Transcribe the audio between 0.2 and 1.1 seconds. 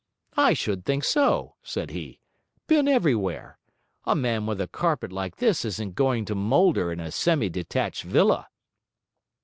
"I should think